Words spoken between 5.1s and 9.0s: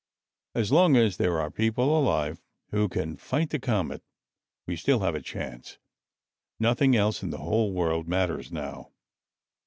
a chance. Nothing else in the whole world matters now.